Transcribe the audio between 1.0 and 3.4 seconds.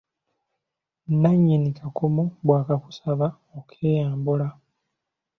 Nnannyini kakomo bw'akakusaba